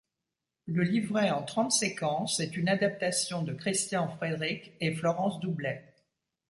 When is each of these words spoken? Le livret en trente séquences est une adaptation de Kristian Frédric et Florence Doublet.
Le 0.65 0.81
livret 0.83 1.29
en 1.29 1.43
trente 1.43 1.71
séquences 1.71 2.39
est 2.39 2.57
une 2.57 2.69
adaptation 2.69 3.43
de 3.43 3.53
Kristian 3.53 4.07
Frédric 4.07 4.71
et 4.79 4.95
Florence 4.95 5.39
Doublet. 5.41 5.93